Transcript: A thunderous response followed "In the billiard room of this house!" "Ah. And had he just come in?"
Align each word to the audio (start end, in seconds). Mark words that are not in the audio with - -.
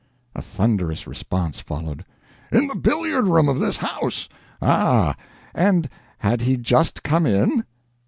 A 0.33 0.41
thunderous 0.41 1.05
response 1.05 1.59
followed 1.59 2.03
"In 2.51 2.65
the 2.65 2.73
billiard 2.73 3.27
room 3.27 3.47
of 3.47 3.59
this 3.59 3.77
house!" 3.77 4.27
"Ah. 4.59 5.15
And 5.53 5.87
had 6.17 6.41
he 6.41 6.57
just 6.57 7.03
come 7.03 7.27
in?" 7.27 7.65